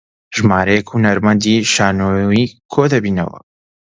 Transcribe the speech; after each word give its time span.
ژمارەیەک 0.35 0.85
هونەرمەندی 0.91 1.57
شانۆێکۆدەبنەوە 1.73 3.37